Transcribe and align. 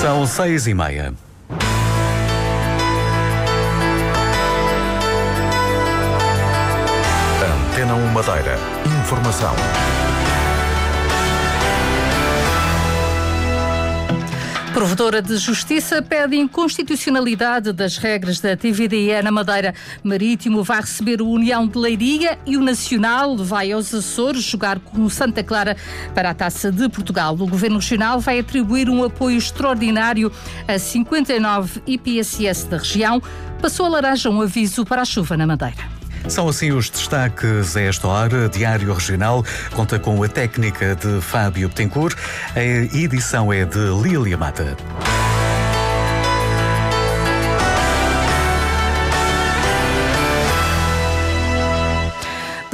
São 0.00 0.24
seis 0.24 0.68
e 0.68 0.74
meia. 0.74 1.12
Antena 7.42 7.94
1 7.94 8.06
Madeira. 8.12 8.56
Informação. 9.02 9.54
Provedora 14.78 15.20
de 15.20 15.36
Justiça 15.38 16.00
pede 16.00 16.36
inconstitucionalidade 16.36 17.72
das 17.72 17.96
regras 17.96 18.38
da 18.38 18.56
TVDE 18.56 19.20
na 19.24 19.32
Madeira. 19.32 19.74
Marítimo 20.04 20.62
vai 20.62 20.80
receber 20.80 21.20
o 21.20 21.28
União 21.28 21.66
de 21.66 21.76
Leiria 21.76 22.38
e 22.46 22.56
o 22.56 22.60
Nacional 22.60 23.36
vai 23.36 23.72
aos 23.72 23.92
Açores 23.92 24.44
jogar 24.44 24.78
com 24.78 25.02
o 25.02 25.10
Santa 25.10 25.42
Clara 25.42 25.76
para 26.14 26.30
a 26.30 26.34
Taça 26.34 26.70
de 26.70 26.88
Portugal. 26.88 27.34
O 27.34 27.48
Governo 27.48 27.80
Regional 27.80 28.20
vai 28.20 28.38
atribuir 28.38 28.88
um 28.88 29.02
apoio 29.02 29.36
extraordinário 29.36 30.30
a 30.68 30.78
59 30.78 31.82
IPSS 31.84 32.68
da 32.68 32.76
região. 32.76 33.20
Passou 33.60 33.84
a 33.84 33.88
laranja 33.88 34.30
um 34.30 34.40
aviso 34.40 34.84
para 34.84 35.02
a 35.02 35.04
chuva 35.04 35.36
na 35.36 35.44
Madeira. 35.44 35.97
São 36.26 36.48
assim 36.48 36.72
os 36.72 36.90
destaques 36.90 37.76
a 37.76 37.82
esta 37.82 38.08
hora. 38.08 38.48
Diário 38.48 38.92
Regional 38.92 39.44
conta 39.74 39.98
com 39.98 40.22
a 40.22 40.28
técnica 40.28 40.96
de 40.96 41.20
Fábio 41.20 41.68
Betancourt. 41.68 42.16
A 42.54 42.60
edição 42.60 43.52
é 43.52 43.64
de 43.64 43.78
Lília 44.02 44.36
Mata. 44.36 44.76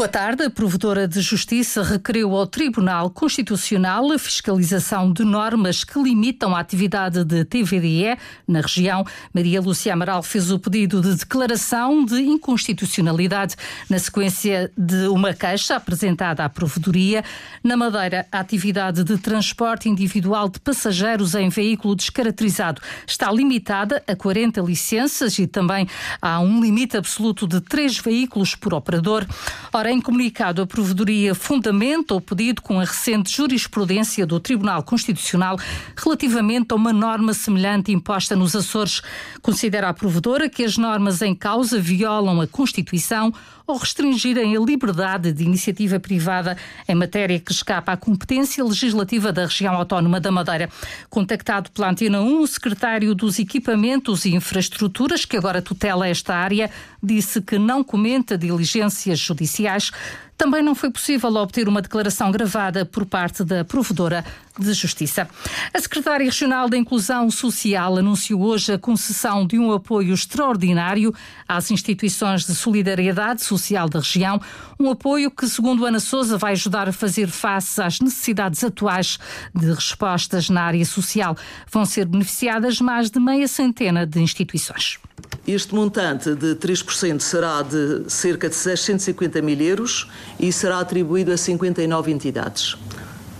Boa 0.04 0.12
tarde. 0.12 0.42
A 0.42 0.50
Provedora 0.50 1.08
de 1.08 1.22
Justiça 1.22 1.82
requeriu 1.82 2.36
ao 2.36 2.46
Tribunal 2.46 3.08
Constitucional 3.08 4.12
a 4.12 4.18
fiscalização 4.18 5.10
de 5.10 5.24
normas 5.24 5.82
que 5.82 5.98
limitam 5.98 6.54
a 6.54 6.60
atividade 6.60 7.24
de 7.24 7.42
TVDE 7.42 8.14
na 8.46 8.60
região. 8.60 9.02
Maria 9.32 9.62
Lúcia 9.62 9.94
Amaral 9.94 10.22
fez 10.22 10.50
o 10.50 10.58
pedido 10.58 11.00
de 11.00 11.14
declaração 11.14 12.04
de 12.04 12.20
inconstitucionalidade 12.20 13.56
na 13.88 13.98
sequência 13.98 14.70
de 14.76 15.06
uma 15.08 15.32
queixa 15.32 15.76
apresentada 15.76 16.44
à 16.44 16.50
Provedoria. 16.50 17.24
Na 17.62 17.74
Madeira, 17.74 18.26
a 18.30 18.40
atividade 18.40 19.04
de 19.04 19.16
transporte 19.16 19.88
individual 19.88 20.50
de 20.50 20.60
passageiros 20.60 21.34
em 21.34 21.48
veículo 21.48 21.96
descaracterizado 21.96 22.82
está 23.06 23.32
limitada 23.32 24.02
a 24.06 24.14
40 24.14 24.60
licenças 24.60 25.38
e 25.38 25.46
também 25.46 25.88
há 26.20 26.40
um 26.40 26.60
limite 26.60 26.94
absoluto 26.94 27.48
de 27.48 27.62
três 27.62 27.96
veículos 27.96 28.54
por 28.54 28.74
operador. 28.74 29.26
Ora, 29.72 29.93
em 29.94 30.00
comunicado, 30.00 30.60
a 30.60 30.66
Provedoria 30.66 31.34
fundamenta 31.34 32.14
o 32.14 32.20
pedido 32.20 32.60
com 32.60 32.80
a 32.80 32.84
recente 32.84 33.34
jurisprudência 33.34 34.26
do 34.26 34.40
Tribunal 34.40 34.82
Constitucional 34.82 35.56
relativamente 35.96 36.72
a 36.72 36.74
uma 36.74 36.92
norma 36.92 37.32
semelhante 37.32 37.92
imposta 37.92 38.34
nos 38.34 38.56
Açores. 38.56 39.02
Considera 39.40 39.88
a 39.88 39.94
provedora 39.94 40.48
que 40.48 40.64
as 40.64 40.76
normas 40.76 41.22
em 41.22 41.34
causa 41.34 41.80
violam 41.80 42.40
a 42.40 42.46
Constituição 42.46 43.32
ou 43.66 43.76
restringirem 43.76 44.56
a 44.56 44.60
liberdade 44.60 45.32
de 45.32 45.44
iniciativa 45.44 45.98
privada 45.98 46.56
em 46.88 46.94
matéria 46.94 47.40
que 47.40 47.52
escapa 47.52 47.92
à 47.92 47.96
competência 47.96 48.62
legislativa 48.62 49.32
da 49.32 49.46
região 49.46 49.74
autónoma 49.74 50.20
da 50.20 50.30
Madeira. 50.30 50.68
Contactado 51.08 51.70
pela 51.70 51.90
Antena 51.90 52.20
1, 52.20 52.40
o 52.40 52.46
secretário 52.46 53.14
dos 53.14 53.38
Equipamentos 53.38 54.24
e 54.24 54.34
Infraestruturas, 54.34 55.24
que 55.24 55.36
agora 55.36 55.62
tutela 55.62 56.08
esta 56.08 56.34
área, 56.34 56.70
disse 57.02 57.40
que 57.40 57.58
não 57.58 57.82
comenta 57.82 58.36
diligências 58.36 59.18
judiciais 59.18 59.90
também 60.36 60.62
não 60.62 60.74
foi 60.74 60.90
possível 60.90 61.34
obter 61.36 61.68
uma 61.68 61.80
declaração 61.80 62.30
gravada 62.30 62.84
por 62.84 63.06
parte 63.06 63.44
da 63.44 63.64
provedora 63.64 64.24
de 64.58 64.72
Justiça. 64.72 65.28
A 65.72 65.80
secretária 65.80 66.24
regional 66.24 66.68
da 66.68 66.76
Inclusão 66.76 67.30
Social 67.30 67.96
anunciou 67.96 68.42
hoje 68.42 68.72
a 68.72 68.78
concessão 68.78 69.46
de 69.46 69.58
um 69.58 69.72
apoio 69.72 70.14
extraordinário 70.14 71.14
às 71.48 71.70
instituições 71.70 72.44
de 72.44 72.54
solidariedade 72.54 73.42
social 73.42 73.88
da 73.88 73.98
região, 73.98 74.40
um 74.78 74.90
apoio 74.90 75.30
que, 75.30 75.48
segundo 75.48 75.84
Ana 75.84 76.00
Souza, 76.00 76.38
vai 76.38 76.52
ajudar 76.52 76.88
a 76.88 76.92
fazer 76.92 77.28
face 77.28 77.82
às 77.82 78.00
necessidades 78.00 78.62
atuais 78.62 79.18
de 79.54 79.66
respostas 79.72 80.48
na 80.50 80.62
área 80.62 80.84
social. 80.84 81.36
Vão 81.70 81.84
ser 81.84 82.06
beneficiadas 82.06 82.80
mais 82.80 83.10
de 83.10 83.18
meia 83.18 83.48
centena 83.48 84.06
de 84.06 84.20
instituições. 84.20 84.98
Este 85.46 85.74
montante 85.74 86.34
de 86.34 86.54
3% 86.54 87.20
será 87.20 87.60
de 87.60 88.08
cerca 88.08 88.48
de 88.48 88.54
650 88.54 89.42
mil 89.42 89.60
euros 89.60 90.08
e 90.40 90.50
será 90.50 90.78
atribuído 90.78 91.32
a 91.32 91.36
59 91.36 92.10
entidades. 92.10 92.78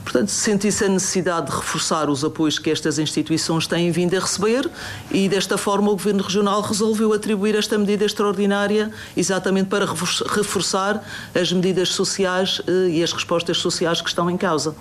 Portanto, 0.05 0.29
senti-se 0.29 0.85
a 0.85 0.89
necessidade 0.89 1.51
de 1.51 1.57
reforçar 1.57 2.11
os 2.11 2.23
apoios 2.23 2.59
que 2.59 2.71
estas 2.71 2.99
instituições 2.99 3.67
têm 3.67 3.91
vindo 3.91 4.15
a 4.15 4.21
receber 4.21 4.71
e, 5.11 5.29
desta 5.29 5.57
forma, 5.57 5.91
o 5.91 5.97
Governo 5.97 6.23
Regional 6.23 6.61
resolveu 6.61 7.13
atribuir 7.13 7.57
esta 7.57 7.79
medida 7.79 8.05
extraordinária 8.05 8.93
exatamente 9.17 9.69
para 9.69 9.87
reforçar 9.87 11.03
as 11.35 11.51
medidas 11.51 11.89
sociais 11.89 12.61
eh, 12.67 12.91
e 12.91 13.03
as 13.03 13.13
respostas 13.13 13.57
sociais 13.57 14.03
que 14.03 14.09
estão 14.09 14.31
em 14.31 14.37
causa. 14.37 14.77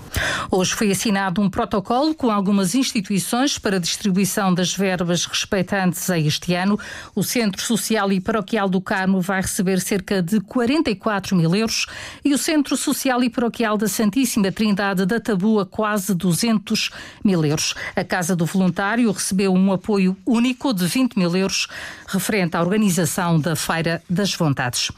Hoje 0.52 0.74
foi 0.74 0.92
assinado 0.92 1.42
um 1.42 1.50
protocolo 1.50 2.14
com 2.14 2.30
algumas 2.30 2.76
instituições 2.76 3.58
para 3.58 3.78
a 3.78 3.80
distribuição 3.80 4.54
das 4.54 4.76
verbas 4.76 5.26
respeitantes 5.26 6.10
a 6.10 6.20
este 6.20 6.54
ano. 6.54 6.78
O 7.16 7.24
Centro 7.24 7.62
Social 7.62 8.12
e 8.12 8.20
Paroquial 8.20 8.68
do 8.68 8.82
Carmo 8.82 9.22
vai 9.22 9.42
receber 9.42 9.80
cerca 9.80 10.22
de 10.22 10.42
44 10.42 11.36
mil 11.36 11.56
euros 11.56 11.86
e 12.26 12.34
o 12.34 12.38
Centro 12.38 12.76
Social 12.76 13.24
e 13.24 13.30
Paroquial 13.30 13.78
da 13.78 13.88
Santíssima 13.88 14.52
Trindade 14.52 15.06
da 15.14 15.20
Tabua 15.20 15.66
quase 15.66 16.16
200 16.16 16.90
mil 17.24 17.46
euros. 17.46 17.76
A 17.96 18.04
Casa 18.04 18.36
do 18.36 18.46
Voluntário 18.46 19.12
recebeu 19.12 19.54
um 19.54 19.72
apoio 19.72 20.18
único 20.26 20.74
de 20.74 20.88
20 20.88 21.18
mil 21.18 21.36
euros 21.36 21.68
referente 22.08 22.58
à 22.58 22.62
organização 22.62 23.40
da 23.40 23.56
Feira 23.56 24.02
das 24.10 24.34
Vontades. 24.34 24.92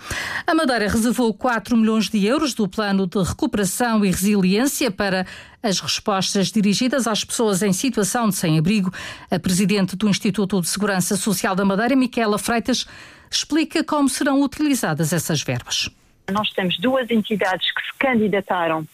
A 0.47 0.55
Madeira 0.55 0.87
reservou 0.87 1.33
4 1.33 1.75
milhões 1.75 2.09
de 2.09 2.25
euros 2.25 2.53
do 2.53 2.67
Plano 2.67 3.05
de 3.05 3.21
Recuperação 3.21 4.05
e 4.05 4.09
Resiliência 4.09 4.89
para 4.89 5.25
as 5.61 5.79
respostas 5.79 6.49
dirigidas 6.49 7.07
às 7.07 7.23
pessoas 7.23 7.61
em 7.61 7.73
situação 7.73 8.29
de 8.29 8.35
sem-abrigo. 8.35 8.93
A 9.29 9.37
presidente 9.37 9.97
do 9.97 10.07
Instituto 10.07 10.61
de 10.61 10.67
Segurança 10.67 11.17
Social 11.17 11.55
da 11.55 11.65
Madeira, 11.65 11.95
Miquela 11.95 12.37
Freitas, 12.37 12.87
explica 13.29 13.83
como 13.83 14.07
serão 14.07 14.41
utilizadas 14.41 15.11
essas 15.11 15.41
verbas. 15.41 15.89
Nós 16.31 16.49
temos 16.51 16.77
duas 16.79 17.09
entidades 17.11 17.71
que 17.73 17.81
se 17.81 17.97
candidataram 17.99 18.87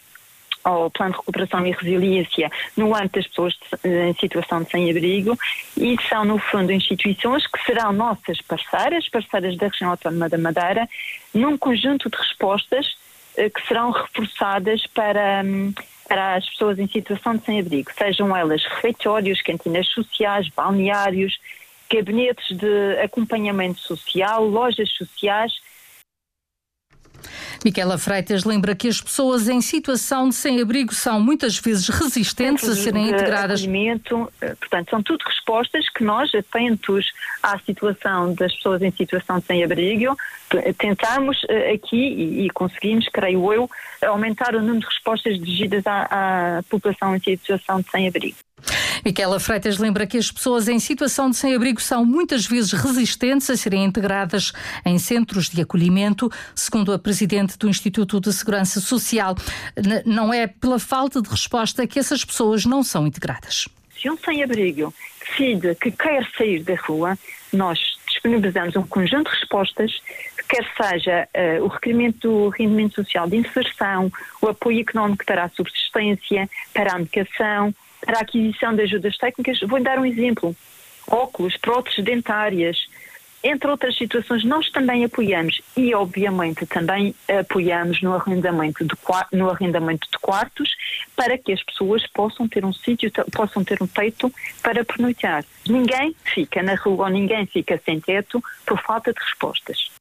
ao 0.63 0.89
Plano 0.89 1.11
de 1.13 1.17
Recuperação 1.19 1.65
e 1.65 1.71
Resiliência 1.71 2.49
no 2.77 2.95
âmbito 2.95 3.19
das 3.19 3.27
pessoas 3.27 3.57
em 3.83 4.13
situação 4.13 4.63
de 4.63 4.69
sem-abrigo 4.69 5.37
e 5.77 5.95
são, 6.07 6.25
no 6.25 6.37
fundo, 6.37 6.71
instituições 6.71 7.45
que 7.47 7.63
serão 7.63 7.91
nossas 7.91 8.41
parceiras, 8.41 9.07
parceiras 9.09 9.57
da 9.57 9.67
região 9.67 9.91
autónoma 9.91 10.29
da 10.29 10.37
Madeira, 10.37 10.87
num 11.33 11.57
conjunto 11.57 12.09
de 12.09 12.17
respostas 12.17 12.95
eh, 13.37 13.49
que 13.49 13.65
serão 13.67 13.91
reforçadas 13.91 14.85
para, 14.87 15.41
hum, 15.43 15.73
para 16.07 16.35
as 16.35 16.49
pessoas 16.49 16.77
em 16.79 16.87
situação 16.87 17.35
de 17.35 17.45
sem-abrigo, 17.45 17.91
sejam 17.97 18.35
elas 18.35 18.63
refeitórios, 18.65 19.41
cantinas 19.41 19.87
sociais, 19.87 20.47
balneários, 20.49 21.39
gabinetes 21.89 22.55
de 22.55 22.99
acompanhamento 23.03 23.79
social, 23.79 24.45
lojas 24.45 24.89
sociais 24.91 25.53
Miquela 27.63 27.97
Freitas 27.97 28.43
lembra 28.43 28.75
que 28.75 28.87
as 28.87 29.01
pessoas 29.01 29.47
em 29.47 29.61
situação 29.61 30.29
de 30.29 30.35
sem-abrigo 30.35 30.93
são 30.93 31.19
muitas 31.19 31.57
vezes 31.57 31.87
resistentes 31.89 32.67
a 32.67 32.75
serem 32.75 33.09
integradas. 33.09 33.63
Eh, 33.63 34.55
portanto, 34.55 34.89
são 34.89 35.03
tudo 35.03 35.23
respostas 35.25 35.89
que 35.89 36.03
nós, 36.03 36.33
atentos 36.33 37.11
à 37.41 37.57
situação 37.59 38.33
das 38.33 38.53
pessoas 38.55 38.81
em 38.81 38.91
situação 38.91 39.39
de 39.39 39.45
sem-abrigo, 39.45 40.17
tentamos 40.77 41.41
eh, 41.49 41.73
aqui 41.73 42.43
e, 42.43 42.49
conseguimos, 42.49 43.07
creio 43.09 43.53
eu, 43.53 43.69
aumentar 44.01 44.55
o 44.55 44.59
número 44.59 44.79
de 44.79 44.85
respostas 44.85 45.37
dirigidas 45.37 45.85
à, 45.85 46.57
à 46.57 46.63
população 46.63 47.15
em 47.15 47.19
situação 47.19 47.81
de 47.81 47.89
sem-abrigo. 47.89 48.37
Miquela 49.03 49.39
Freitas 49.39 49.77
lembra 49.77 50.05
que 50.05 50.17
as 50.17 50.31
pessoas 50.31 50.67
em 50.67 50.79
situação 50.79 51.29
de 51.29 51.37
sem-abrigo 51.37 51.81
são 51.81 52.05
muitas 52.05 52.45
vezes 52.45 52.71
resistentes 52.71 53.49
a 53.49 53.57
serem 53.57 53.83
integradas 53.83 54.53
em 54.85 54.97
centros 54.99 55.49
de 55.49 55.61
acolhimento, 55.61 56.29
segundo 56.55 56.93
a 56.93 56.99
presidente 56.99 57.57
do 57.57 57.67
Instituto 57.67 58.19
de 58.19 58.31
Segurança 58.31 58.79
Social. 58.79 59.35
Não 60.05 60.33
é 60.33 60.47
pela 60.47 60.79
falta 60.79 61.21
de 61.21 61.29
resposta 61.29 61.87
que 61.87 61.99
essas 61.99 62.23
pessoas 62.23 62.65
não 62.65 62.83
são 62.83 63.07
integradas. 63.07 63.67
Se 63.99 64.09
um 64.09 64.17
sem-abrigo 64.17 64.93
decide 65.19 65.75
que 65.75 65.91
quer 65.91 66.27
sair 66.35 66.63
da 66.63 66.75
rua, 66.75 67.17
nós 67.53 67.79
disponibilizamos 68.07 68.75
um 68.75 68.83
conjunto 68.83 69.31
de 69.31 69.37
respostas, 69.37 69.91
quer 70.49 70.65
seja 70.75 71.27
uh, 71.35 71.63
o 71.63 71.67
requerimento 71.67 72.27
do 72.27 72.49
rendimento 72.49 72.95
social 72.95 73.27
de 73.27 73.37
inserção, 73.37 74.11
o 74.41 74.47
apoio 74.47 74.81
económico 74.81 75.25
para 75.25 75.45
a 75.45 75.49
subsistência, 75.49 76.49
para 76.73 76.93
a 76.93 76.97
medicação, 76.97 77.73
para 78.01 78.19
a 78.19 78.21
aquisição 78.21 78.75
de 78.75 78.81
ajudas 78.81 79.17
técnicas. 79.17 79.59
Vou 79.61 79.81
dar 79.81 79.99
um 79.99 80.05
exemplo: 80.05 80.55
óculos, 81.07 81.57
próteses 81.57 82.03
dentárias, 82.03 82.85
entre 83.43 83.71
outras 83.71 83.97
situações, 83.97 84.43
nós 84.43 84.69
também 84.69 85.03
apoiamos 85.03 85.61
e, 85.75 85.95
obviamente, 85.95 86.65
também 86.67 87.15
apoiamos 87.27 88.01
no 88.01 88.13
arrendamento 88.13 88.85
de, 88.85 88.93
no 89.33 89.49
arrendamento 89.49 90.07
de 90.11 90.19
quartos 90.19 90.75
para 91.15 91.37
que 91.37 91.51
as 91.51 91.63
pessoas 91.63 92.05
possam 92.07 92.47
ter 92.47 92.63
um 92.63 92.71
sítio, 92.71 93.11
possam 93.31 93.63
ter 93.63 93.81
um 93.81 93.87
teto 93.87 94.31
para 94.61 94.85
pernoitar. 94.85 95.43
Ninguém 95.67 96.15
fica 96.23 96.61
na 96.61 96.75
rua, 96.75 97.09
ninguém 97.09 97.47
fica 97.47 97.81
sem 97.83 97.99
teto 97.99 98.43
por 98.65 98.79
falta 98.79 99.11
de 99.11 99.19
respostas. 99.19 100.00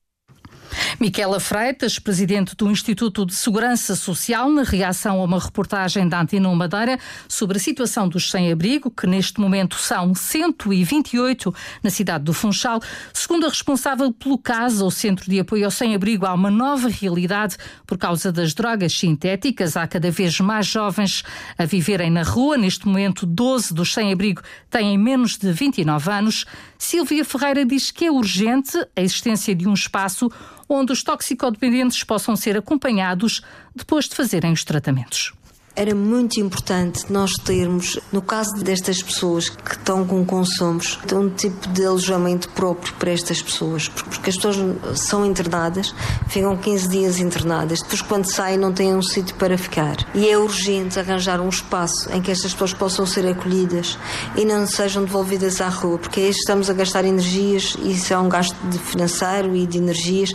Miquela 1.01 1.41
Freitas, 1.41 1.99
presidente 1.99 2.55
do 2.55 2.71
Instituto 2.71 3.25
de 3.25 3.35
Segurança 3.35 3.97
Social, 3.97 4.51
na 4.51 4.63
reação 4.63 5.19
a 5.19 5.25
uma 5.25 5.41
reportagem 5.41 6.07
da 6.07 6.21
Antena 6.21 6.55
Madeira 6.55 6.99
sobre 7.27 7.57
a 7.57 7.61
situação 7.61 8.07
dos 8.07 8.31
sem-abrigo, 8.31 8.91
que 8.91 9.07
neste 9.07 9.41
momento 9.41 9.77
são 9.77 10.15
128 10.15 11.55
na 11.83 11.89
cidade 11.89 12.25
do 12.25 12.35
Funchal. 12.35 12.83
Segundo 13.15 13.47
a 13.47 13.49
responsável 13.49 14.13
pelo 14.13 14.37
caso, 14.37 14.85
o 14.85 14.91
Centro 14.91 15.31
de 15.31 15.41
Apoio 15.41 15.65
ao 15.65 15.71
Sem-Abrigo, 15.71 16.27
há 16.27 16.35
uma 16.35 16.51
nova 16.51 16.91
realidade 16.91 17.57
por 17.87 17.97
causa 17.97 18.31
das 18.31 18.53
drogas 18.53 18.93
sintéticas. 18.93 19.79
Há 19.79 19.87
cada 19.87 20.11
vez 20.11 20.39
mais 20.39 20.67
jovens 20.67 21.23
a 21.57 21.65
viverem 21.65 22.11
na 22.11 22.23
rua. 22.23 22.59
Neste 22.59 22.87
momento, 22.87 23.25
12 23.25 23.73
dos 23.73 23.95
sem-abrigo 23.95 24.43
têm 24.69 24.99
menos 24.99 25.39
de 25.39 25.51
29 25.51 26.11
anos. 26.11 26.45
Silvia 26.77 27.25
Ferreira 27.25 27.65
diz 27.65 27.91
que 27.91 28.05
é 28.05 28.11
urgente 28.11 28.77
a 28.95 29.01
existência 29.01 29.55
de 29.55 29.67
um 29.67 29.73
espaço 29.73 30.31
onde 30.73 30.93
os 30.93 31.03
toxicodependentes 31.03 32.05
possam 32.05 32.37
ser 32.37 32.57
acompanhados 32.57 33.43
depois 33.75 34.09
de 34.09 34.15
fazerem 34.15 34.53
os 34.53 34.65
tratamentos. 34.65 35.33
Era 35.77 35.95
muito 35.95 36.41
importante 36.41 37.11
nós 37.11 37.33
termos, 37.35 37.99
no 38.13 38.21
caso 38.21 38.57
destas 38.57 39.01
pessoas 39.01 39.49
que 39.49 39.73
estão 39.73 40.05
com 40.05 40.27
consumos, 40.27 40.99
um 41.13 41.31
tipo 41.31 41.69
de 41.69 41.85
alojamento 41.87 42.49
próprio 42.49 42.93
para 42.95 43.13
estas 43.13 43.41
pessoas, 43.41 43.89
porque 43.89 44.31
as 44.31 44.37
pessoas 44.37 44.57
são 44.99 45.25
internadas, 45.25 45.95
ficam 46.29 46.57
15 46.57 46.89
dias 46.89 47.19
internadas, 47.21 47.81
depois 47.83 48.03
quando 48.03 48.25
saem 48.25 48.59
não 48.59 48.73
têm 48.73 48.95
um 48.95 49.01
sítio 49.01 49.35
para 49.37 49.57
ficar. 49.57 49.97
E 50.13 50.29
é 50.29 50.37
urgente 50.37 50.99
arranjar 50.99 51.41
um 51.41 51.49
espaço 51.49 52.13
em 52.13 52.21
que 52.21 52.33
estas 52.33 52.53
pessoas 52.53 52.75
possam 52.75 53.07
ser 53.07 53.27
acolhidas 53.29 53.97
e 54.37 54.45
não 54.45 54.67
sejam 54.67 55.05
devolvidas 55.05 55.61
à 55.61 55.69
rua, 55.69 55.99
porque 55.99 56.19
aí 56.19 56.31
estamos 56.31 56.69
a 56.69 56.73
gastar 56.73 57.05
energias 57.05 57.77
e 57.81 57.93
isso 57.93 58.13
é 58.13 58.19
um 58.19 58.29
gasto 58.29 58.57
de 58.69 58.79
financeiro 58.79 59.55
e 59.55 59.67
de 59.67 59.79
energias 59.79 60.35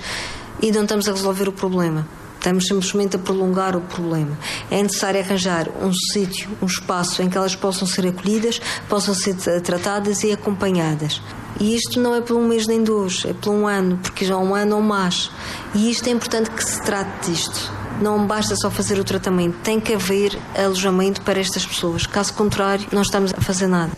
e 0.61 0.71
não 0.71 0.83
estamos 0.83 1.09
a 1.09 1.11
resolver 1.11 1.49
o 1.49 1.51
problema. 1.51 2.07
Estamos 2.45 2.67
simplesmente 2.67 3.15
a 3.15 3.19
prolongar 3.19 3.75
o 3.75 3.81
problema. 3.81 4.37
É 4.69 4.83
necessário 4.83 5.19
arranjar 5.19 5.67
um 5.81 5.91
sítio, 5.91 6.47
um 6.61 6.67
espaço 6.67 7.23
em 7.23 7.27
que 7.27 7.35
elas 7.35 7.55
possam 7.55 7.87
ser 7.87 8.05
acolhidas, 8.05 8.61
possam 8.87 9.15
ser 9.15 9.33
tratadas 9.61 10.21
e 10.23 10.31
acompanhadas. 10.31 11.19
E 11.59 11.75
isto 11.75 11.99
não 11.99 12.13
é 12.13 12.21
por 12.21 12.37
um 12.37 12.47
mês 12.47 12.67
nem 12.67 12.83
dois, 12.83 13.23
é 13.25 13.33
por 13.33 13.49
um 13.49 13.65
ano, 13.65 13.97
porque 13.97 14.23
já 14.23 14.35
é 14.35 14.37
um 14.37 14.53
ano 14.53 14.75
ou 14.75 14.81
mais. 14.83 15.31
E 15.73 15.89
isto 15.89 16.07
é 16.07 16.11
importante 16.11 16.51
que 16.51 16.63
se 16.63 16.79
trate 16.83 17.31
disto. 17.31 17.73
Não 17.99 18.27
basta 18.27 18.55
só 18.55 18.69
fazer 18.69 18.99
o 18.99 19.03
tratamento, 19.03 19.57
tem 19.63 19.79
que 19.79 19.95
haver 19.95 20.37
alojamento 20.55 21.21
para 21.21 21.39
estas 21.39 21.65
pessoas. 21.65 22.05
Caso 22.05 22.31
contrário, 22.35 22.85
não 22.91 23.01
estamos 23.01 23.33
a 23.35 23.41
fazer 23.41 23.65
nada. 23.65 23.91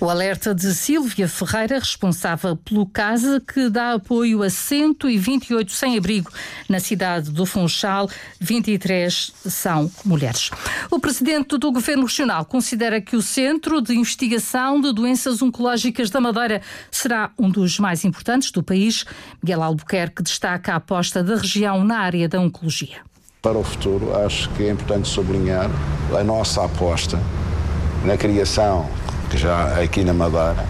O 0.00 0.08
alerta 0.08 0.54
de 0.54 0.74
Silvia 0.74 1.28
Ferreira, 1.28 1.78
responsável 1.78 2.56
pelo 2.56 2.86
CASA, 2.86 3.38
que 3.38 3.68
dá 3.68 3.92
apoio 3.92 4.42
a 4.42 4.48
128 4.48 5.70
sem-abrigo 5.70 6.30
na 6.70 6.80
cidade 6.80 7.30
do 7.30 7.44
Funchal, 7.44 8.08
23 8.40 9.30
são 9.44 9.90
mulheres. 10.02 10.50
O 10.90 10.98
presidente 10.98 11.58
do 11.58 11.70
Governo 11.70 12.04
Regional 12.04 12.46
considera 12.46 12.98
que 12.98 13.14
o 13.14 13.20
Centro 13.20 13.82
de 13.82 13.94
Investigação 13.94 14.80
de 14.80 14.90
Doenças 14.90 15.42
Oncológicas 15.42 16.08
da 16.08 16.18
Madeira 16.18 16.62
será 16.90 17.30
um 17.38 17.50
dos 17.50 17.78
mais 17.78 18.02
importantes 18.02 18.50
do 18.50 18.62
país. 18.62 19.04
Miguel 19.42 19.62
Albuquerque 19.62 20.22
destaca 20.22 20.72
a 20.72 20.76
aposta 20.76 21.22
da 21.22 21.36
região 21.36 21.84
na 21.84 21.98
área 21.98 22.26
da 22.26 22.40
oncologia. 22.40 23.02
Para 23.42 23.58
o 23.58 23.62
futuro, 23.62 24.16
acho 24.16 24.48
que 24.54 24.62
é 24.62 24.70
importante 24.70 25.08
sublinhar 25.08 25.70
a 26.18 26.24
nossa 26.24 26.64
aposta 26.64 27.20
na 28.02 28.16
criação 28.16 28.88
que 29.30 29.38
já 29.38 29.80
aqui 29.80 30.04
na 30.04 30.12
Madeira, 30.12 30.66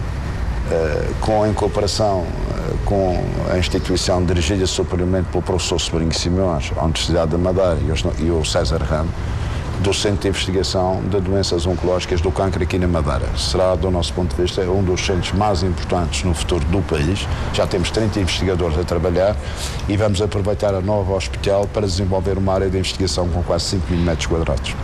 uh, 0.71 1.15
com 1.21 1.47
em 1.47 1.55
cooperação 1.55 2.21
uh, 2.21 2.79
com 2.85 3.25
a 3.51 3.59
instituição 3.59 4.23
dirigida 4.25 4.67
superiormente 4.67 5.29
pelo 5.31 5.43
professor 5.43 5.81
Sobrinho 5.81 6.13
Simões, 6.13 6.71
a 6.77 6.85
Universidade 6.85 7.31
da 7.31 7.39
Madeira 7.39 7.79
e, 8.19 8.31
o 8.31 8.45
César 8.45 8.83
Ramos, 8.83 9.13
do 9.81 9.95
Centro 9.95 10.21
de 10.21 10.29
Investigação 10.29 11.01
de 11.09 11.19
Doenças 11.23 11.67
Oncológicas 11.67 12.21
do 12.21 12.31
Câncer 12.31 12.63
aqui 12.63 12.79
na 12.79 12.87
Madeira. 12.87 13.27
Será, 13.35 13.75
do 13.75 13.91
nosso 13.91 14.13
ponto 14.13 14.37
de 14.37 14.43
vista, 14.43 14.61
um 14.63 14.85
dos 14.85 15.01
centros 15.01 15.33
mais 15.33 15.63
importantes 15.63 16.23
no 16.23 16.35
futuro 16.35 16.65
do 16.67 16.83
país. 16.83 17.27
Já 17.55 17.67
temos 17.67 17.91
30 17.91 18.21
investigadores 18.21 18.79
a 18.79 18.85
trabalhar 18.85 19.35
e 19.89 19.97
vamos 19.97 20.21
aproveitar 20.21 20.75
a 20.75 20.83
nova 20.83 21.15
hospital 21.15 21.67
para 21.67 21.87
desenvolver 21.87 22.37
uma 22.37 22.53
área 22.53 22.69
de 22.69 22.77
investigação 22.77 23.27
com 23.29 23.43
quase 23.43 23.65
5 23.71 23.91
mil 23.91 24.01
metros 24.03 24.27
quadrados. 24.27 24.77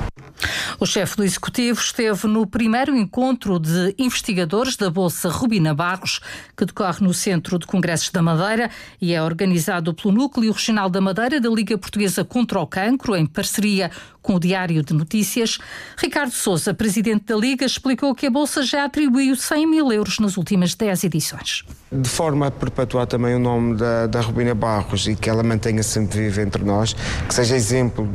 O 0.78 0.86
chefe 0.86 1.16
do 1.16 1.24
Executivo 1.24 1.80
esteve 1.80 2.26
no 2.26 2.46
primeiro 2.46 2.96
encontro 2.96 3.58
de 3.58 3.94
investigadores 3.98 4.76
da 4.76 4.90
Bolsa 4.90 5.28
Rubina 5.28 5.74
Barros, 5.74 6.20
que 6.56 6.64
decorre 6.64 6.98
no 7.00 7.14
Centro 7.14 7.58
de 7.58 7.66
Congressos 7.66 8.10
da 8.10 8.22
Madeira 8.22 8.70
e 9.00 9.12
é 9.12 9.22
organizado 9.22 9.94
pelo 9.94 10.12
Núcleo 10.12 10.52
Regional 10.52 10.88
da 10.88 11.00
Madeira 11.00 11.40
da 11.40 11.48
Liga 11.48 11.76
Portuguesa 11.78 12.24
contra 12.24 12.60
o 12.60 12.66
Cancro, 12.66 13.16
em 13.16 13.26
parceria 13.26 13.90
com 14.26 14.34
o 14.34 14.40
Diário 14.40 14.82
de 14.82 14.92
Notícias. 14.92 15.58
Ricardo 15.96 16.32
Souza, 16.32 16.74
presidente 16.74 17.26
da 17.26 17.36
Liga, 17.36 17.64
explicou 17.64 18.12
que 18.14 18.26
a 18.26 18.30
Bolsa 18.30 18.62
já 18.62 18.84
atribuiu 18.84 19.36
100 19.36 19.66
mil 19.66 19.92
euros 19.92 20.18
nas 20.18 20.36
últimas 20.36 20.74
10 20.74 21.04
edições. 21.04 21.64
De 21.92 22.08
forma 22.08 22.48
a 22.48 22.50
perpetuar 22.50 23.06
também 23.06 23.36
o 23.36 23.38
nome 23.38 23.76
da, 23.76 24.08
da 24.08 24.20
Rubina 24.20 24.54
Barros 24.54 25.06
e 25.06 25.14
que 25.14 25.30
ela 25.30 25.44
mantenha 25.44 25.82
sempre 25.82 26.18
viva 26.18 26.42
entre 26.42 26.64
nós, 26.64 26.92
que 27.28 27.32
seja 27.32 27.54
exemplo 27.54 28.10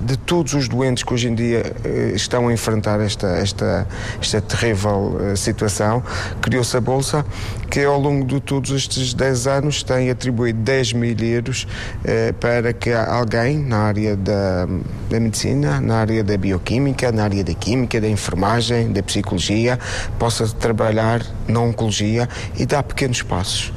de 0.00 0.16
todos 0.16 0.54
os 0.54 0.68
doentes 0.68 1.02
que 1.02 1.12
hoje 1.12 1.28
em 1.28 1.34
dia 1.34 1.74
eh, 1.84 2.12
estão 2.14 2.48
a 2.48 2.52
enfrentar 2.52 3.00
esta, 3.00 3.28
esta, 3.36 3.86
esta 4.20 4.40
terrível 4.40 5.18
eh, 5.20 5.36
situação, 5.36 6.02
criou-se 6.40 6.76
a 6.76 6.80
Bolsa, 6.80 7.24
que 7.68 7.84
ao 7.84 8.00
longo 8.00 8.26
de 8.26 8.40
todos 8.40 8.70
estes 8.70 9.14
10 9.14 9.46
anos 9.46 9.82
tem 9.82 10.10
atribuído 10.10 10.58
10 10.60 10.94
mil 10.94 11.16
euros 11.20 11.66
eh, 12.04 12.32
para 12.32 12.72
que 12.72 12.92
alguém 12.92 13.58
na 13.58 13.78
área 13.78 14.16
da, 14.16 14.66
da 15.08 15.20
medicina, 15.20 15.80
na 15.80 15.96
área 15.96 16.24
da 16.24 16.36
bioquímica, 16.36 17.12
na 17.12 17.24
área 17.24 17.44
da 17.44 17.54
química, 17.54 18.00
da 18.00 18.08
enfermagem, 18.08 18.92
da 18.92 19.02
psicologia, 19.02 19.78
possa 20.18 20.48
trabalhar 20.48 21.24
na 21.46 21.60
oncologia 21.60 22.28
e 22.56 22.64
dar 22.64 22.82
pequenos 22.82 23.22
passos 23.22 23.72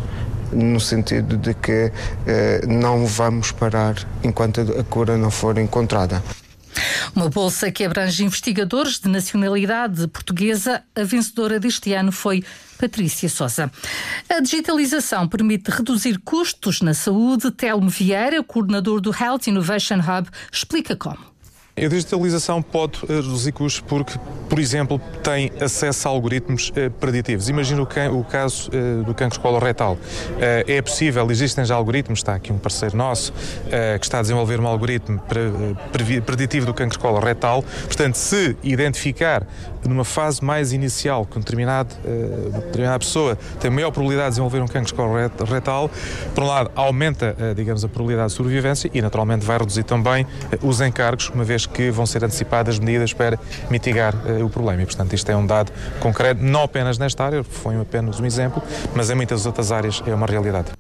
no 0.54 0.80
sentido 0.80 1.38
de 1.38 1.54
que 1.54 1.92
eh, 2.26 2.62
não 2.68 3.06
vamos 3.06 3.52
parar 3.52 3.96
enquanto 4.24 4.62
a 4.62 4.84
cura 4.84 5.18
não 5.18 5.32
for 5.32 5.58
encontrada. 5.58 6.22
Uma 7.16 7.30
bolsa 7.30 7.72
que 7.72 7.84
abrange 7.84 8.24
investigadores 8.24 9.00
de 9.00 9.08
nacionalidade 9.08 10.08
portuguesa. 10.08 10.84
A 10.96 11.04
vencedora 11.04 11.60
deste 11.60 11.94
ano 11.94 12.12
foi 12.12 12.44
Patrícia 12.80 13.30
Sousa. 13.30 13.72
A 14.30 14.40
digitalização 14.40 15.28
permite 15.28 15.70
reduzir 15.70 16.20
custos 16.20 16.82
na 16.82 16.94
saúde. 16.94 17.52
Telmo 17.52 17.90
Vieira, 17.90 18.44
coordenador 18.44 19.00
do 19.00 19.12
Health 19.12 19.48
Innovation 19.48 20.00
Hub, 20.00 20.28
explica 20.52 20.96
como. 20.96 21.33
A 21.76 21.88
digitalização 21.88 22.62
pode 22.62 23.00
eh, 23.10 23.16
reduzir 23.16 23.52
custos 23.52 23.82
porque, 23.88 24.14
por 24.48 24.60
exemplo, 24.60 25.02
tem 25.24 25.52
acesso 25.60 26.08
a 26.08 26.12
algoritmos 26.12 26.72
eh, 26.76 26.88
preditivos. 26.88 27.50
Imagina 27.50 27.82
o, 27.82 28.20
o, 28.20 28.24
caso 28.24 28.70
eh, 28.72 29.04
do 29.04 29.12
cancro 29.16 29.40
coloretal. 29.40 29.98
É 30.40 30.80
possível, 30.84 31.30
existem 31.32 31.66
já 31.66 31.74
algoritmos, 31.74 32.20
está 32.20 32.36
aqui 32.36 32.54
um 32.54 32.60
parceiro 32.60 32.96
nosso 32.96 33.34
que 34.00 34.06
está 34.06 34.20
a 34.20 34.22
desenvolver 34.22 34.60
um 34.60 34.68
algoritmo 34.68 35.22
preditivo 36.26 36.66
do 36.66 36.74
cancro 36.74 37.00
coloretal. 37.00 37.64
Portanto, 37.86 38.16
se 38.16 38.56
identificar 38.64 39.46
numa 39.88 40.06
fase 40.06 40.44
mais 40.44 40.74
inicial 40.74 41.26
que 41.26 41.38
um 41.38 41.42
determinado, 41.42 41.96
determinada 42.66 43.00
pessoa 43.00 43.38
tem 43.60 43.72
maior 43.72 43.92
probabilidade 43.92 44.30
de 44.30 44.32
desenvolver 44.32 44.62
um 44.62 44.68
cancro 44.68 44.94
coloretal, 44.96 45.90
por 46.36 46.44
um 46.44 46.48
lado, 46.48 46.72
aumenta, 46.76 47.36
digamos, 47.56 47.84
a 47.84 47.88
probabilidade 47.88 48.30
de 48.30 48.36
sobrevivência 48.36 48.90
e, 48.94 49.02
naturalmente, 49.02 49.46
vai 49.46 49.58
reduzir 49.58 49.84
também 49.84 50.26
os 50.62 50.82
encargos, 50.82 51.30
uma 51.30 51.44
vez 51.44 51.63
que 51.66 51.92
vão 51.92 52.06
ser 52.06 52.24
antecipadas 52.24 52.80
medidas 52.80 53.14
para 53.14 53.40
mitigar 53.70 54.14
uh, 54.16 54.46
o 54.46 54.50
problema. 54.50 54.82
E, 54.82 54.86
portanto, 54.86 55.14
isto 55.14 55.30
é 55.30 55.36
um 55.36 55.46
dado 55.46 55.72
concreto, 56.00 56.42
não 56.44 56.64
apenas 56.64 56.98
nesta 56.98 57.24
área, 57.24 57.44
foi 57.44 57.80
apenas 57.80 58.20
um 58.20 58.26
exemplo, 58.26 58.62
mas 58.96 59.10
em 59.10 59.16
muitas 59.16 59.46
outras 59.46 59.72
áreas 59.72 60.02
é 60.06 60.14
uma 60.14 60.28
realidade. 60.28 60.72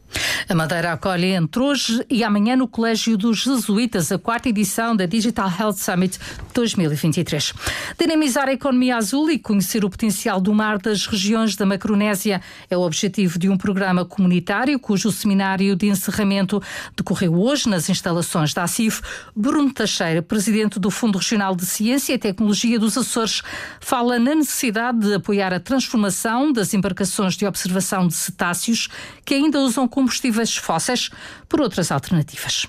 A 0.50 0.54
Madeira 0.54 0.92
acolhe 0.92 1.28
entre 1.28 1.62
hoje 1.62 2.06
e 2.10 2.22
amanhã 2.22 2.58
no 2.58 2.68
Colégio 2.68 3.18
dos 3.18 3.40
Jesuítas 3.40 4.12
a 4.12 4.20
quarta 4.20 4.50
edição 4.50 4.94
da 4.94 5.06
Digital 5.06 5.50
Health 5.58 5.76
Summit 5.76 6.20
2023. 6.54 7.54
Dinamizar 7.98 8.50
a 8.50 8.54
economia 8.54 8.98
azul 8.98 9.32
e 9.32 9.40
conhecer 9.40 9.86
o 9.86 9.90
potencial 9.90 10.42
do 10.42 10.54
mar 10.54 10.80
das 10.80 11.08
regiões 11.08 11.56
da 11.56 11.66
Macronésia 11.66 12.42
é 12.70 12.76
o 12.76 12.82
objetivo 12.82 13.40
de 13.40 13.48
um 13.48 13.58
programa 13.58 14.04
comunitário 14.04 14.78
cujo 14.78 15.14
seminário 15.14 15.78
de 15.78 15.88
encerramento 15.88 16.62
decorreu 16.96 17.36
hoje 17.36 17.70
nas 17.70 17.90
instalações 17.90 18.54
da 18.54 18.64
ACIF. 18.64 19.02
Bruno 19.34 19.74
Teixeira, 19.74 20.22
presidente 20.22 20.78
do 20.78 20.92
Fundo 20.92 21.20
Regional 21.20 21.56
de 21.56 21.66
Ciência 21.66 22.14
e 22.14 22.18
Tecnologia 22.18 22.78
dos 22.78 22.98
Açores, 22.98 23.42
fala 23.80 24.20
na 24.20 24.36
necessidade 24.36 25.00
de 25.00 25.14
apoiar 25.14 25.54
a 25.54 25.60
transformação 25.60 26.52
das 26.52 26.74
embarcações 26.74 27.38
de 27.38 27.46
observação 27.46 28.08
de 28.08 28.14
cetáceos 28.14 28.90
que 29.24 29.34
ainda 29.34 29.62
usam 29.62 29.88
por 31.48 31.62
outras 31.62 31.92
alternativas 31.92 32.68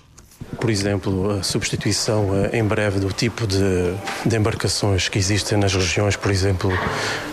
por 0.60 0.70
exemplo, 0.70 1.38
a 1.38 1.42
substituição 1.42 2.30
eh, 2.34 2.58
em 2.58 2.64
breve 2.64 2.98
do 3.00 3.12
tipo 3.12 3.46
de, 3.46 3.94
de, 4.24 4.36
embarcações 4.36 5.08
que 5.08 5.18
existem 5.18 5.58
nas 5.58 5.74
regiões, 5.74 6.16
por 6.16 6.30
exemplo, 6.30 6.70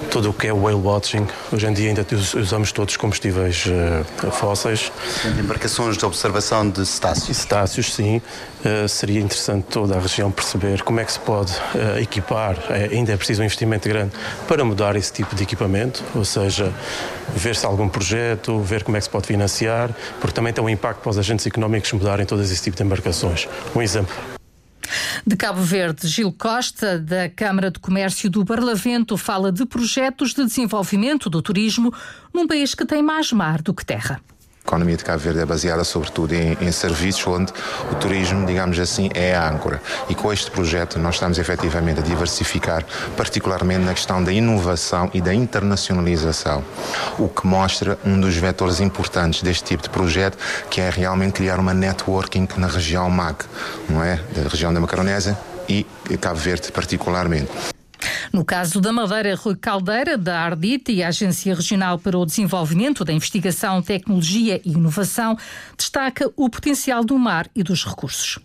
todo 0.10 0.30
o 0.30 0.34
que 0.34 0.48
é 0.48 0.54
whale 0.54 0.76
watching. 0.76 1.28
Hoje 1.52 1.68
em 1.68 1.74
dia 1.74 1.90
ainda 1.90 2.06
usamos 2.36 2.72
todos 2.72 2.98
combustíveis 2.98 3.66
uh, 3.66 4.32
fósseis. 4.32 4.92
Embarcações 5.40 5.98
de 5.98 6.06
observação 6.06 6.70
de 6.70 6.86
cetáceos. 6.86 7.38
Cetáceos, 7.38 7.94
sim. 7.94 8.22
Uh, 8.64 8.88
seria 8.88 9.20
interessante 9.20 9.66
toda 9.70 9.96
a 9.96 10.00
região 10.00 10.30
perceber 10.30 10.84
como 10.84 11.00
é 11.00 11.06
que 11.06 11.12
se 11.12 11.20
pode 11.20 11.54
uh, 11.54 11.98
equipar, 12.00 12.58
ainda 12.92 13.12
é 13.14 13.18
preciso 13.18 13.42
um 13.42 13.46
investimento 13.46 13.88
grande 13.90 14.12
para 14.48 14.64
mudar 14.64 14.96
esse 14.96 15.12
tipo 15.12 15.36
de 15.36 15.44
equipamento, 15.44 16.04
ou 16.14 16.24
seja, 16.24 16.72
ver 17.36 17.56
se 17.56 17.66
há 17.66 17.70
algum 17.70 17.88
projeto, 17.88 18.60
ver 18.60 18.84
como 18.84 18.98
é 18.98 19.00
que 19.00 19.06
se 19.06 19.10
pode 19.10 19.26
financiar, 19.26 19.90
porque 20.20 20.34
também 20.34 20.54
tem 20.54 20.64
um 20.64 20.70
impacto 20.70 21.02
para 21.02 21.10
os 21.10 21.18
agentes 21.18 21.48
económicos 21.48 21.92
mudarem 21.94 22.26
todo 22.26 22.44
esse 22.44 22.62
tipo 22.62 22.78
de 22.78 22.84
embarcações. 22.84 23.01
Um 23.76 23.82
exemplo. 23.82 24.14
De 25.26 25.36
Cabo 25.36 25.62
Verde, 25.62 26.08
Gil 26.08 26.32
Costa, 26.32 27.00
da 27.00 27.30
Câmara 27.30 27.72
de 27.72 27.80
Comércio 27.80 28.30
do 28.30 28.44
Barlavento, 28.44 29.16
fala 29.16 29.52
de 29.52 29.66
projetos 29.66 30.34
de 30.34 30.44
desenvolvimento 30.44 31.30
do 31.30 31.42
turismo 31.42 31.94
num 32.34 32.48
país 32.48 32.74
que 32.74 32.86
tem 32.86 33.02
mais 33.02 33.32
mar 33.32 33.62
do 33.62 33.74
que 33.74 33.86
terra. 33.86 34.20
A 34.64 34.68
economia 34.72 34.96
de 34.96 35.04
Cabo 35.04 35.20
Verde 35.20 35.40
é 35.40 35.46
baseada 35.46 35.84
sobretudo 35.84 36.34
em, 36.34 36.58
em, 36.62 36.72
serviços 36.72 37.26
onde 37.28 37.52
o 37.92 37.96
turismo, 37.96 38.46
digamos 38.46 38.80
assim, 38.80 39.10
é 39.14 39.36
a 39.36 39.50
âncora. 39.50 39.82
E 40.08 40.16
com 40.16 40.32
este 40.32 40.50
projeto 40.50 40.98
nós 41.00 41.16
estamos 41.16 41.38
efetivamente 41.38 42.00
a 42.00 42.04
diversificar, 42.04 42.86
particularmente 43.18 43.84
na 43.84 43.94
questão 43.94 44.24
da 44.24 44.32
inovação 44.32 45.10
e 45.14 45.20
da 45.20 45.34
internacionalização, 45.34 46.64
o 47.18 47.28
que 47.28 47.46
mostra 47.46 47.98
um 48.06 48.20
dos 48.20 48.38
vetores 48.38 48.80
importantes 48.80 49.42
deste 49.42 49.64
tipo 49.64 49.84
de 49.84 49.90
projeto, 49.90 50.38
que 50.70 50.80
é 50.80 50.90
realmente 50.90 51.34
criar 51.34 51.60
uma 51.60 51.74
networking 51.74 52.48
na 52.56 52.68
região 52.68 53.10
MAC, 53.10 53.46
não 53.90 54.04
é? 54.04 54.22
Da 54.36 54.48
região 54.48 54.74
da 54.74 54.80
Macaronésia 54.80 55.38
e 55.68 55.86
Cabo 56.20 56.40
Verde 56.40 56.72
particularmente. 56.72 57.71
No 58.34 58.46
caso 58.46 58.80
da 58.80 58.94
Madeira, 58.94 59.36
Rui 59.36 59.58
Caldeira, 59.58 60.18
da 60.18 60.40
Ardite 60.40 60.94
e 60.94 61.04
a 61.04 61.10
Agência 61.10 61.54
Regional 61.54 62.00
para 62.00 62.18
o 62.18 62.26
Desenvolvimento 62.26 63.04
da 63.04 63.12
Investigação, 63.12 63.82
Tecnologia 63.82 64.62
e 64.64 64.72
Inovação, 64.72 65.38
destaca 65.78 66.32
o 66.38 66.50
potencial 66.50 67.04
do 67.04 67.20
mar 67.20 67.50
e 67.54 67.62
dos 67.62 67.86
recursos. 67.86 68.40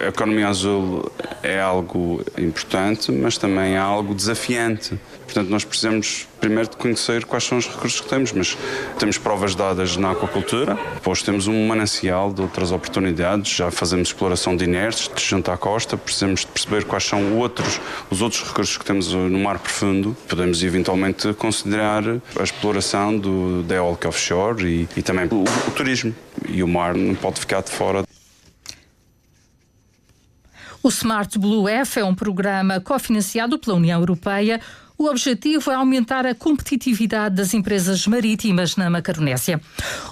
A 0.00 0.06
economia 0.06 0.48
azul 0.48 1.12
é 1.42 1.60
algo 1.60 2.24
importante, 2.38 3.12
mas 3.12 3.36
também 3.36 3.74
é 3.74 3.78
algo 3.78 4.14
desafiante. 4.14 4.98
Portanto, 5.36 5.50
nós 5.50 5.64
precisamos 5.66 6.26
primeiro 6.40 6.70
de 6.70 6.78
conhecer 6.78 7.26
quais 7.26 7.44
são 7.44 7.58
os 7.58 7.68
recursos 7.68 8.00
que 8.00 8.08
temos, 8.08 8.32
mas 8.32 8.56
temos 8.98 9.18
provas 9.18 9.54
dadas 9.54 9.94
na 9.94 10.12
aquacultura, 10.12 10.78
depois 10.94 11.22
temos 11.22 11.46
um 11.46 11.66
manancial 11.66 12.32
de 12.32 12.40
outras 12.40 12.72
oportunidades, 12.72 13.54
já 13.54 13.70
fazemos 13.70 14.08
exploração 14.08 14.56
de 14.56 14.64
inertes, 14.64 15.10
de 15.14 15.22
junto 15.22 15.50
à 15.50 15.58
costa, 15.58 15.94
precisamos 15.94 16.40
de 16.40 16.46
perceber 16.46 16.84
quais 16.84 17.04
são 17.04 17.36
outros, 17.36 17.78
os 18.10 18.22
outros 18.22 18.44
recursos 18.44 18.78
que 18.78 18.84
temos 18.86 19.12
no 19.12 19.38
mar 19.38 19.58
profundo. 19.58 20.16
Podemos 20.26 20.62
eventualmente 20.62 21.30
considerar 21.34 22.02
a 22.40 22.42
exploração 22.42 23.18
do, 23.18 23.62
da 23.64 23.74
eólica 23.74 24.08
offshore 24.08 24.64
e, 24.66 24.88
e 24.98 25.02
também 25.02 25.26
o, 25.30 25.42
o 25.42 25.70
turismo. 25.72 26.14
E 26.48 26.62
o 26.62 26.68
mar 26.68 26.94
não 26.94 27.14
pode 27.14 27.40
ficar 27.40 27.60
de 27.60 27.70
fora 27.72 28.06
o 30.86 30.88
Smart 30.88 31.36
Blue 31.36 31.68
F 31.68 31.98
é 31.98 32.04
um 32.04 32.14
programa 32.14 32.80
cofinanciado 32.80 33.58
pela 33.58 33.76
União 33.76 33.98
Europeia. 33.98 34.60
O 34.98 35.08
objetivo 35.08 35.70
é 35.70 35.74
aumentar 35.74 36.24
a 36.24 36.34
competitividade 36.34 37.34
das 37.34 37.52
empresas 37.52 38.06
marítimas 38.06 38.76
na 38.76 38.88
Macaronésia. 38.88 39.60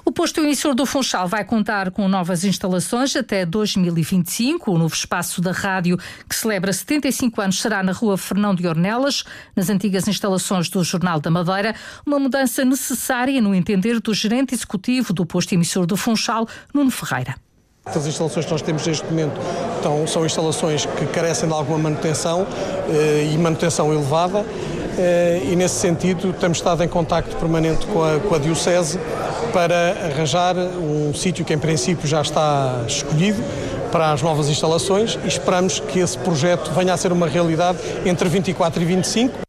O 0.04 0.12
posto 0.12 0.40
emissor 0.40 0.74
do 0.74 0.84
Funchal 0.84 1.26
vai 1.26 1.42
contar 1.42 1.90
com 1.90 2.06
novas 2.06 2.44
instalações 2.44 3.16
até 3.16 3.46
2025. 3.46 4.70
O 4.70 4.78
novo 4.78 4.94
espaço 4.94 5.40
da 5.40 5.52
rádio, 5.52 5.98
que 6.28 6.34
celebra 6.34 6.70
75 6.70 7.40
anos, 7.40 7.60
será 7.60 7.82
na 7.82 7.92
rua 7.92 8.18
Fernão 8.18 8.54
de 8.54 8.66
Ornelas, 8.66 9.24
nas 9.56 9.70
antigas 9.70 10.06
instalações 10.06 10.68
do 10.68 10.84
Jornal 10.84 11.18
da 11.18 11.30
Madeira. 11.30 11.74
Uma 12.04 12.18
mudança 12.18 12.62
necessária, 12.62 13.40
no 13.40 13.54
entender 13.54 14.00
do 14.00 14.12
gerente 14.12 14.54
executivo 14.54 15.14
do 15.14 15.24
posto 15.24 15.54
emissor 15.54 15.86
do 15.86 15.96
Funchal, 15.96 16.46
Nuno 16.74 16.90
Ferreira. 16.90 17.43
As 17.86 18.06
instalações 18.06 18.46
que 18.46 18.50
nós 18.50 18.62
temos 18.62 18.86
neste 18.86 19.04
momento 19.04 19.38
então, 19.78 20.06
são 20.06 20.24
instalações 20.24 20.86
que 20.86 21.06
carecem 21.06 21.46
de 21.46 21.54
alguma 21.54 21.78
manutenção 21.78 22.46
eh, 22.88 23.30
e 23.32 23.36
manutenção 23.36 23.92
elevada 23.92 24.44
eh, 24.98 25.42
e 25.44 25.54
nesse 25.54 25.74
sentido 25.76 26.32
temos 26.32 26.58
estado 26.58 26.82
em 26.82 26.88
contacto 26.88 27.36
permanente 27.36 27.86
com 27.86 28.02
a, 28.02 28.18
com 28.18 28.34
a 28.34 28.38
Diocese 28.38 28.98
para 29.52 29.96
arranjar 30.10 30.56
um 30.56 31.12
sítio 31.12 31.44
que 31.44 31.52
em 31.52 31.58
princípio 31.58 32.08
já 32.08 32.22
está 32.22 32.82
escolhido 32.88 33.42
para 33.92 34.12
as 34.12 34.22
novas 34.22 34.48
instalações 34.48 35.18
e 35.22 35.28
esperamos 35.28 35.78
que 35.78 35.98
esse 35.98 36.16
projeto 36.16 36.72
venha 36.72 36.94
a 36.94 36.96
ser 36.96 37.12
uma 37.12 37.28
realidade 37.28 37.78
entre 38.06 38.28
24 38.30 38.82
e 38.82 38.84
25 38.86 39.43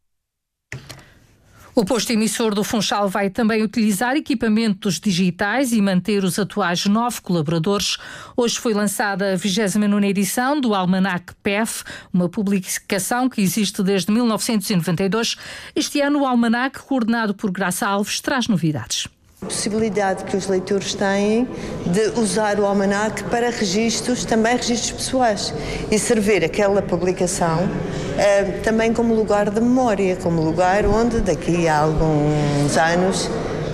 o 1.76 1.84
posto 1.84 2.12
emissor 2.12 2.56
do 2.56 2.64
Funchal 2.64 3.10
vai 3.10 3.30
também 3.30 3.62
utilizar 3.62 4.16
equipamentos 4.16 4.98
digitais 4.98 5.74
e 5.74 5.82
manter 5.82 6.24
os 6.24 6.40
atuais 6.40 6.86
nove 6.86 7.20
colaboradores. 7.20 7.98
Hoje 8.36 8.58
foi 8.58 8.74
lançada 8.74 9.34
a 9.34 9.36
29 9.36 10.08
edição 10.08 10.62
do 10.62 10.74
Almanac 10.74 11.34
PEF, 11.44 11.84
uma 12.14 12.30
publicação 12.30 13.28
que 13.28 13.42
existe 13.42 13.84
desde 13.84 14.10
1992. 14.10 15.36
Este 15.76 16.00
ano, 16.00 16.22
o 16.22 16.26
Almanac, 16.26 16.80
coordenado 16.80 17.36
por 17.36 17.52
Graça 17.52 17.86
Alves, 17.86 18.22
traz 18.22 18.48
novidades 18.48 19.08
possibilidade 19.46 20.24
que 20.26 20.36
os 20.36 20.48
leitores 20.48 20.94
têm 20.94 21.48
de 21.86 22.20
usar 22.20 22.60
o 22.60 22.66
almanac 22.66 23.24
para 23.26 23.50
registros, 23.50 24.26
também 24.26 24.58
registros 24.58 24.92
pessoais, 24.92 25.54
e 25.90 25.98
servir 25.98 26.44
aquela 26.44 26.82
publicação 26.82 27.64
uh, 27.64 28.62
também 28.64 28.92
como 28.92 29.14
lugar 29.14 29.50
de 29.50 29.62
memória, 29.62 30.16
como 30.18 30.42
lugar 30.42 30.86
onde 30.86 31.22
daqui 31.22 31.68
a 31.68 31.80
alguns 31.80 32.78
anos 32.78 33.30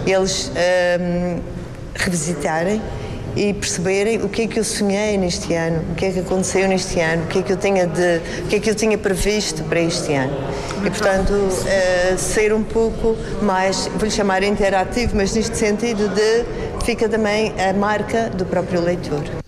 eles 0.06 0.50
uh, 0.50 1.42
revisitarem 1.96 2.82
e 3.36 3.54
perceberem 3.54 4.24
o 4.24 4.30
que 4.30 4.44
é 4.44 4.48
que 4.48 4.60
eu 4.60 4.64
sonhei 4.64 5.18
neste 5.18 5.54
ano, 5.54 5.82
o 5.92 5.96
que 5.96 6.06
é 6.06 6.12
que 6.12 6.20
aconteceu 6.20 6.68
neste 6.68 7.00
ano, 7.00 7.24
o 7.24 7.28
que 7.28 7.40
é 7.40 7.42
que 7.42 7.54
eu 7.54 7.58
tinha 7.58 7.88
de, 7.88 8.22
o 8.44 8.48
que 8.48 8.56
é 8.56 8.60
que 8.60 8.70
eu 8.70 8.76
tinha 8.76 8.98
previsto 8.98 9.64
para 9.64 9.80
este 9.80 10.14
ano. 10.14 10.34
E 10.86 10.90
portanto 10.90 11.32
uh, 11.32 12.18
ser 12.18 12.54
um 12.54 12.64
pouco 12.64 13.16
mais, 13.42 13.88
vou-lhe 13.96 14.12
chamar 14.12 14.44
interativo, 14.44 15.16
mas 15.16 15.34
neste 15.34 15.58
sentido 15.58 16.10
de 16.10 16.86
fica 16.86 17.08
também 17.08 17.54
a 17.60 17.74
marca 17.74 18.30
do 18.30 18.46
próprio 18.46 18.82
leitor. 18.82 19.41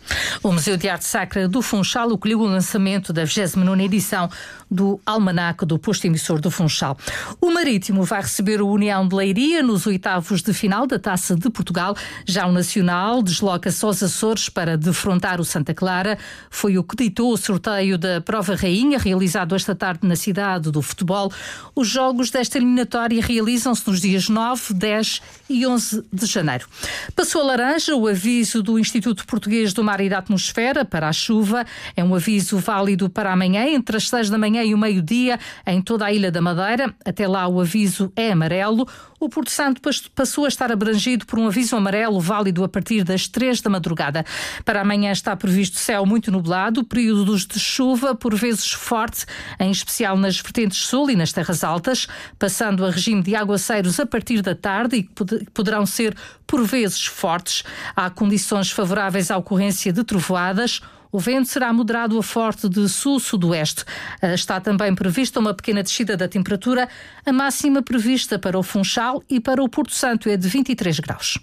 O 0.43 0.51
Museu 0.51 0.75
de 0.75 0.89
Arte 0.89 1.05
Sacra 1.05 1.47
do 1.47 1.61
Funchal 1.61 2.11
acolheu 2.11 2.41
o 2.41 2.45
lançamento 2.45 3.13
da 3.13 3.23
29 3.23 3.81
edição 3.81 4.29
do 4.69 4.99
Almanac 5.05 5.65
do 5.65 5.79
Posto 5.79 6.05
Emissor 6.05 6.41
do 6.41 6.51
Funchal. 6.51 6.97
O 7.39 7.49
Marítimo 7.49 8.03
vai 8.03 8.21
receber 8.21 8.61
o 8.61 8.67
União 8.67 9.07
de 9.07 9.15
Leiria 9.15 9.63
nos 9.63 9.87
oitavos 9.87 10.41
de 10.41 10.51
final 10.51 10.85
da 10.85 10.99
Taça 10.99 11.33
de 11.33 11.49
Portugal. 11.49 11.95
Já 12.25 12.45
o 12.45 12.51
Nacional 12.51 13.23
desloca-se 13.23 13.85
aos 13.85 14.03
Açores 14.03 14.49
para 14.49 14.77
defrontar 14.77 15.39
o 15.39 15.45
Santa 15.45 15.73
Clara. 15.73 16.17
Foi 16.49 16.77
o 16.77 16.83
que 16.83 16.97
ditou 16.97 17.31
o 17.31 17.37
sorteio 17.37 17.97
da 17.97 18.19
Prova 18.19 18.53
Rainha, 18.53 18.99
realizado 18.99 19.55
esta 19.55 19.73
tarde 19.73 20.05
na 20.05 20.17
cidade 20.17 20.71
do 20.71 20.81
futebol. 20.81 21.31
Os 21.73 21.87
jogos 21.87 22.29
desta 22.29 22.57
eliminatória 22.57 23.23
realizam-se 23.23 23.87
nos 23.87 24.01
dias 24.01 24.27
9, 24.27 24.73
10 24.73 25.21
e 25.49 25.65
11 25.65 26.03
de 26.11 26.25
janeiro. 26.25 26.67
Passou 27.15 27.39
a 27.43 27.45
laranja 27.45 27.95
o 27.95 28.09
aviso 28.09 28.61
do 28.61 28.77
Instituto 28.77 29.25
Português 29.25 29.71
do 29.71 29.81
Mar 29.81 30.01
e 30.01 30.09
da 30.09 30.17
Atmosfera 30.17 30.32
atmosfera 30.33 30.83
para 30.83 31.07
a 31.07 31.13
chuva. 31.13 31.65
É 31.95 32.03
um 32.03 32.13
aviso 32.15 32.57
válido 32.57 33.09
para 33.09 33.31
amanhã, 33.31 33.65
entre 33.67 33.97
as 33.97 34.09
6 34.09 34.29
da 34.29 34.37
manhã 34.37 34.63
e 34.63 34.73
o 34.73 34.77
meio-dia, 34.77 35.39
em 35.65 35.81
toda 35.81 36.05
a 36.05 36.11
Ilha 36.11 36.31
da 36.31 36.41
Madeira. 36.41 36.93
Até 37.05 37.27
lá 37.27 37.47
o 37.47 37.61
aviso 37.61 38.11
é 38.15 38.31
amarelo. 38.31 38.87
O 39.23 39.29
Porto 39.29 39.51
Santo 39.51 39.81
passou 40.13 40.43
a 40.43 40.49
estar 40.49 40.69
abrangido 40.69 41.25
por 41.25 41.39
um 41.39 41.47
aviso 41.47 41.77
amarelo 41.77 42.19
válido 42.19 42.61
a 42.61 42.67
partir 42.67 43.05
das 43.05 43.25
3 43.25 43.61
da 43.61 43.69
madrugada. 43.69 44.25
Para 44.65 44.81
amanhã 44.81 45.13
está 45.13 45.33
previsto 45.33 45.77
céu 45.77 46.05
muito 46.05 46.29
nublado, 46.29 46.83
períodos 46.83 47.47
de 47.47 47.57
chuva, 47.57 48.13
por 48.13 48.35
vezes 48.35 48.73
forte, 48.73 49.25
em 49.57 49.71
especial 49.71 50.17
nas 50.17 50.37
vertentes 50.37 50.79
sul 50.79 51.09
e 51.09 51.15
nas 51.15 51.31
terras 51.31 51.63
altas, 51.63 52.05
passando 52.37 52.85
a 52.85 52.91
regime 52.91 53.23
de 53.23 53.33
aguaceiros 53.33 53.97
a 53.97 54.05
partir 54.05 54.41
da 54.41 54.55
tarde 54.55 54.97
e 54.97 55.03
que 55.03 55.45
poderão 55.53 55.85
ser 55.85 56.13
por 56.45 56.61
vezes 56.65 57.05
fortes. 57.05 57.63
Há 57.95 58.09
condições 58.09 58.71
favoráveis 58.71 59.31
à 59.31 59.37
ocorrência 59.37 59.93
de 59.93 60.03
trovoadas. 60.03 60.81
O 61.13 61.19
vento 61.19 61.47
será 61.47 61.71
moderado 61.71 62.17
a 62.17 62.23
forte 62.23 62.67
de 62.67 62.89
sul-sudoeste. 62.89 63.85
Ah, 64.19 64.33
está 64.33 64.59
também 64.59 64.95
prevista 64.95 65.39
uma 65.39 65.53
pequena 65.53 65.83
descida 65.83 66.17
da 66.17 66.27
temperatura. 66.27 66.89
A 67.23 67.31
máxima 67.31 67.83
prevista 67.83 68.39
para 68.39 68.57
o 68.57 68.63
Funchal 68.63 69.23
e 69.29 69.39
para 69.39 69.63
o 69.63 69.69
Porto 69.69 69.93
Santo 69.93 70.27
é 70.27 70.35
de 70.35 70.49
23 70.49 70.99
graus. 70.99 71.37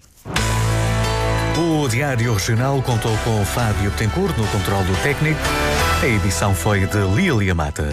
O 1.56 1.86
Diário 1.86 2.34
Regional 2.34 2.82
contou 2.82 3.16
com 3.18 3.44
Fábio 3.44 3.92
Betancourt 3.92 4.36
no 4.36 4.46
controle 4.48 4.92
técnico. 5.04 5.40
A 6.02 6.06
edição 6.06 6.52
foi 6.52 6.84
de 6.86 6.98
Lilia 7.14 7.54
Mata. 7.54 7.86